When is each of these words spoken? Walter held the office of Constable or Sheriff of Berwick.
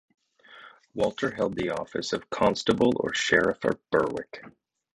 Walter 0.95 1.29
held 1.29 1.55
the 1.55 1.69
office 1.79 2.11
of 2.11 2.27
Constable 2.31 2.93
or 2.95 3.13
Sheriff 3.13 3.63
of 3.65 3.77
Berwick. 3.91 4.41